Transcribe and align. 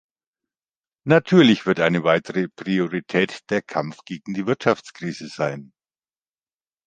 Natürlich 1.05 1.67
wird 1.67 1.79
eine 1.79 2.03
weitere 2.03 2.47
Priorität 2.47 3.39
der 3.51 3.61
Kampf 3.61 3.99
gegen 4.03 4.33
die 4.33 4.47
Wirtschaftskrise 4.47 5.27
sein. 5.27 5.73